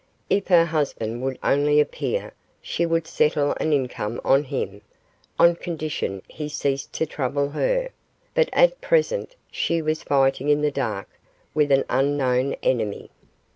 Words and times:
If 0.31 0.47
her 0.47 0.65
husband 0.65 1.21
would 1.21 1.37
only 1.43 1.79
appear, 1.79 2.33
she 2.59 2.87
would 2.87 3.05
settle 3.05 3.55
an 3.59 3.71
income 3.71 4.19
on 4.25 4.43
him, 4.45 4.81
on 5.37 5.55
condition 5.55 6.23
he 6.27 6.49
ceased 6.49 6.91
to 6.93 7.05
trouble 7.05 7.49
her, 7.49 7.89
but 8.33 8.49
at 8.51 8.81
present 8.81 9.35
she 9.51 9.79
was 9.79 10.01
fighting 10.01 10.49
in 10.49 10.61
the 10.61 10.71
dark 10.71 11.07
with 11.53 11.71
an 11.71 11.85
unknown 11.87 12.55
enemy. 12.63 13.11